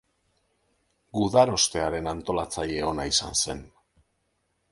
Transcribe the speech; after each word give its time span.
Gudarostearen 1.17 2.09
antolatzaile 2.13 2.81
ona 2.93 3.07
izan 3.13 3.37
zen. 3.43 3.65